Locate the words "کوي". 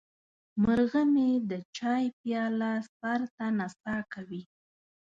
4.13-4.41